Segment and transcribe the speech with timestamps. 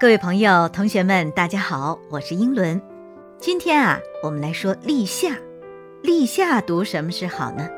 [0.00, 2.82] 各位朋友、同学们，大家好，我是英伦。
[3.38, 5.38] 今天啊，我们来说立夏。
[6.02, 7.68] 立夏读什么是好呢？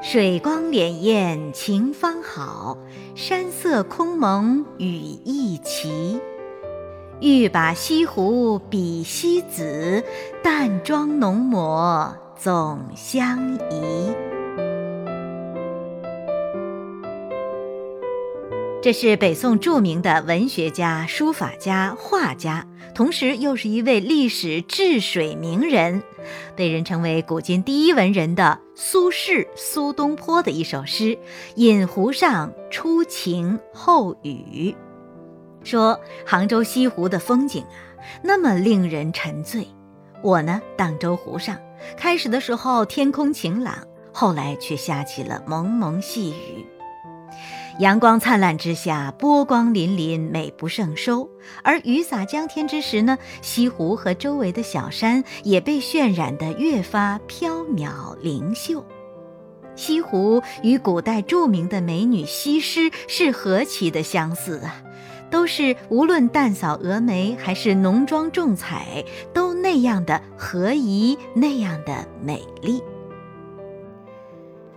[0.00, 2.78] 水光潋滟晴方好，
[3.16, 4.86] 山色空蒙雨
[5.24, 6.20] 亦奇。
[7.20, 10.02] 欲把西湖比西子，
[10.44, 14.29] 淡妆浓抹总相宜。
[18.82, 26.02] 这是北宋著名的文学家、书法家、画家，同时又是一位历史治水名人，
[26.56, 31.14] 被人称为古今第一文人的苏轼苏东坡的一首诗
[31.56, 34.74] 《饮湖上初晴后雨》，
[35.68, 37.76] 说杭州西湖的风景啊，
[38.24, 39.68] 那么令人沉醉。
[40.22, 41.54] 我呢，荡舟湖上，
[41.98, 46.64] 开始的时候天空晴朗，后来却下起了蒙蒙细雨。
[47.80, 51.26] 阳光灿烂之下，波光粼粼，美不胜收。
[51.62, 58.84] 而雨洒江天之时呢，西湖和周围的小山也被渲染得越发飘渺灵秀。
[59.76, 64.82] 西湖与古代著名的美女西施是何其的相似啊！
[65.30, 72.82] 都是无论淡扫蛾眉还是浓妆重彩，都那样的合宜，那样的美丽。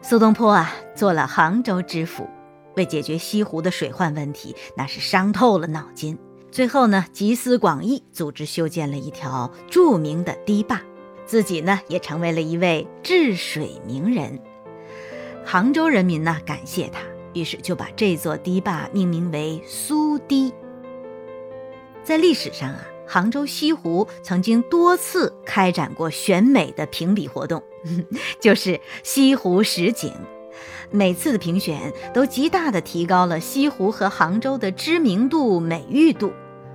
[0.01, 2.25] 苏东坡啊，做了杭州知府。
[2.75, 6.17] 为解决西湖的水患问题，那是伤透了脑筋。
[6.51, 10.79] 最后呢，集思广益，组织修建了一条著名的堤坝，
[11.25, 14.39] 自己呢也成为了一位治水名人。
[15.43, 16.99] 杭州人民呢感谢他，
[17.33, 20.53] 于是就把这座堤坝命名为苏堤。
[22.03, 27.63] 在历史上啊，杭州西湖曾经多次开展过选美的评比活动，
[28.39, 30.13] 就是西湖十景。
[30.93, 36.27] 每次的评选都极大的提高了西湖和杭州的知名度、美誉度。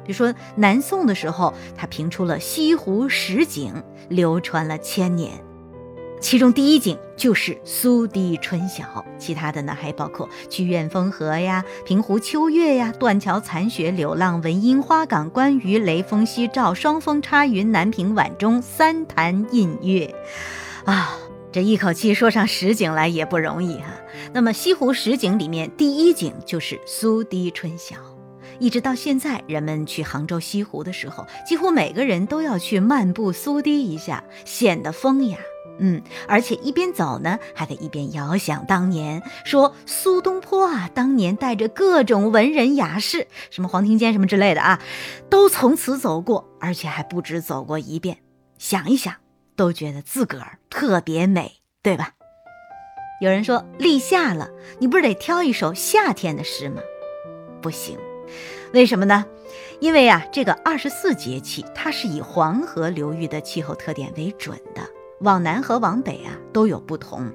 [0.05, 3.72] 比如说南宋的时候，他评出了西湖十景，
[4.08, 5.30] 流传了千年。
[6.20, 20.12] 其中第一景就是苏堤春晓，其他的呢还包括曲院风荷呀、平湖秋月呀、断桥残雪、柳浪闻莺、花港观鱼、雷峰夕照、双峰插云、南屏晚钟、三潭印月，
[20.87, 21.16] 啊。
[21.50, 23.86] 这一口气说上十景来也不容易哈。
[24.32, 27.97] 那么西湖十景里面，第一景就是苏堤春晓。
[28.59, 35.38] 一直到现在，人们去杭州西湖的时候，几乎每个人都要去漫步苏堤一下，显得风雅。
[35.81, 44.80] 嗯，而且一边走呢，还得一边遥想当年，说苏东坡啊，当年带着各种文人雅士，什么黄庭坚什么之类的啊，
[45.30, 48.19] 都从此走过，而且还不止走过一遍。
[48.59, 49.15] 想一想。
[49.58, 52.12] 都觉得自个儿特别美，对吧？
[53.20, 54.48] 有人说立夏了，
[54.78, 56.80] 你不是得挑一首夏天的诗吗？
[57.60, 57.98] 不行，
[58.72, 59.26] 为什么呢？
[59.80, 64.82] 因为啊，这个二十四节气它是以黄河流域的气候特点为准的，
[65.22, 67.28] 往南和往北啊都有不同。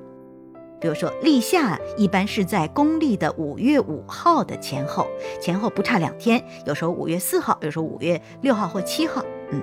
[0.80, 5.08] 比如说立夏一般是在公历的五月五号的前后，
[5.42, 9.22] 前后不差两天，有时候五月四号，有时候五月六号或七号。
[9.52, 9.62] 嗯，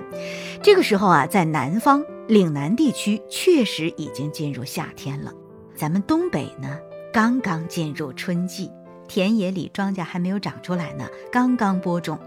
[0.61, 2.05] 这个时候啊，在南方。
[2.31, 5.33] 岭南地区确实已经进入夏天了，
[5.75, 6.79] 咱们东北呢，
[7.11, 8.71] 刚刚进入春季，
[9.05, 12.17] 田野里庄稼还没有长出来呢，刚刚播种，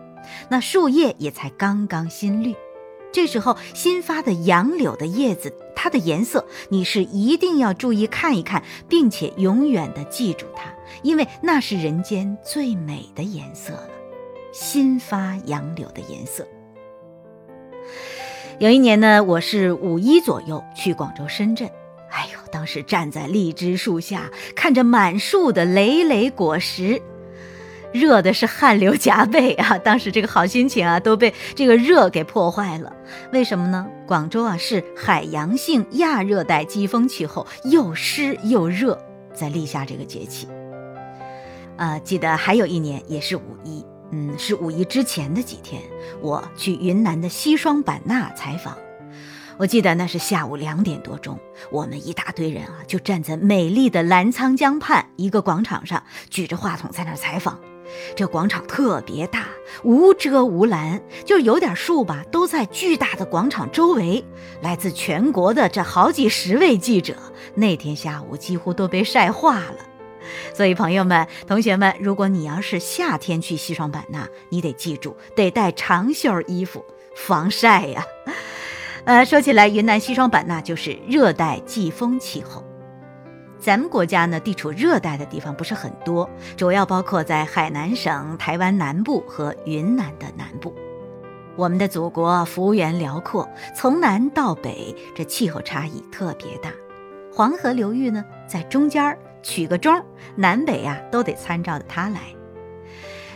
[0.51, 2.55] 那树叶也才刚刚新绿。
[3.13, 10.71] 这时候新发的杨柳的叶子，它的颜色你是一定要注意看一看，并且永远的记住它，
[11.03, 13.89] 因为那是人间最美的颜色了，
[14.53, 16.47] 新发杨柳的颜色。
[18.61, 21.69] 有一年呢，我是五一左右去广州、深圳。
[22.09, 27.03] 哎呦，当时站在荔枝树下，看着满树的累累果实，
[27.93, 29.77] 热的是汗流浃背啊！
[29.79, 32.93] 当时这个好心情啊，都被这个热给破坏了。
[33.33, 33.85] 为什么呢？
[34.07, 38.97] 广州啊是海洋性亚热带季风气候，又湿又热，
[39.35, 40.47] 在立夏这个节气。
[41.77, 43.85] 啊，记得还有一年也是五一。
[44.11, 45.83] 嗯，是五一之前的几天，
[46.21, 48.77] 我去云南的西双版纳采访。
[49.56, 51.39] 我记得那是下午两点多钟，
[51.71, 57.59] 我们一大堆人啊，就站在美丽的澜沧江畔一个广场上，举着话筒在那儿采访。
[58.17, 59.47] 这广场特别大，
[59.85, 64.25] 无遮无拦，就有点树吧，都在巨大的广场周围。
[64.61, 67.15] 来自全国的这好几十位记者，
[67.55, 69.77] 那天下午几乎都被晒化了。
[70.55, 76.85] 所以，朋友们、同学们，如果你要是夏天去西双版纳，你得记住，得带长袖衣服，
[77.17, 78.05] 防晒呀。
[79.05, 82.65] 呃，说起来，云南西双版纳就是热带季风气候。
[83.59, 90.75] 咱们国家呢，地处热带的地方不是很多，主要包括在海南省、台湾南部和云南的南部。
[91.56, 96.71] 我们的祖国幅员辽阔，从南到北，这气候差异特别大。
[97.32, 100.05] 黄河流域呢，在中间儿取个中，
[100.35, 102.20] 南北呀都得参照着它来。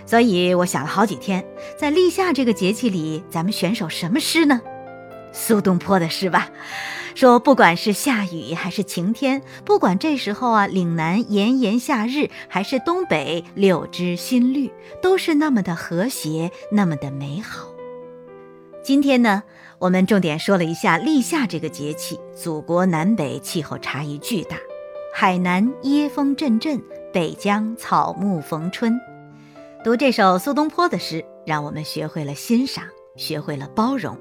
[0.05, 1.44] 所以我想了好几天，
[1.76, 4.60] 在立夏这个节气里，咱们选首什么诗呢？
[5.32, 6.49] 苏东坡的诗吧。
[7.14, 14.70] 说，不管是下雨还是晴天，不管这时候啊，岭南炎炎夏日，还是东北柳枝新绿，
[15.02, 17.69] 都是那么的和谐，那么的美好。
[18.84, 19.43] 今天呢，
[19.81, 24.56] 我们重点说了一下立夏这个节气，祖国南北气候差异巨大，
[25.20, 26.81] 海南椰风阵阵，
[27.12, 29.00] 北疆草木逢春。
[29.82, 32.85] 读这首苏东坡的诗，让我们学会了欣赏，
[33.17, 34.17] 学会了包容。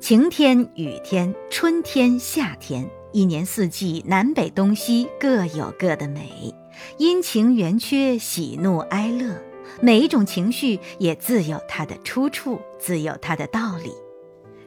[0.00, 6.52] 晴天、雨天、春天、夏天，一年四季，南北东西各有各的美，
[6.98, 9.40] 阴晴圆缺，喜怒哀乐，
[9.80, 13.92] 每一种情绪也自有它的出处，自有它的道理。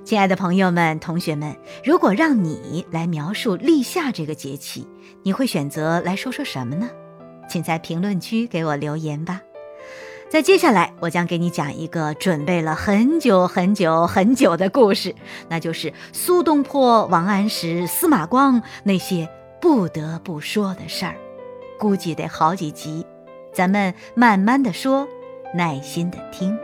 [0.07, 4.88] 亲爱的朋友们、同学们，如果让你来描述立夏这个节气，
[5.21, 6.89] 你会选择来说说什么呢？
[7.50, 9.42] 请在评论区给我留言吧。
[10.30, 15.13] 在接下来，我将给你讲一个准备了很久很久很久的故事，
[15.50, 19.27] 那就是苏东坡、王安石、司马光那些
[19.59, 21.18] 不得不说的事儿，
[21.77, 23.06] 估计得好几集，
[23.51, 25.06] 咱们慢慢的说，
[25.54, 26.57] 耐心的听。